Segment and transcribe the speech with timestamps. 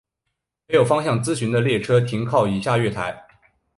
[0.67, 3.23] 没有方向资讯的列车停靠以下月台。